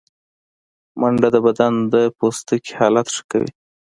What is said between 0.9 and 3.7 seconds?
منډه د بدن د پوستکي حالت ښه کوي